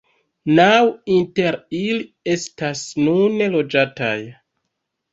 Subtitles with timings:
[0.59, 0.71] Naŭ
[1.17, 2.09] inter ili
[2.39, 4.19] estas nune loĝataj.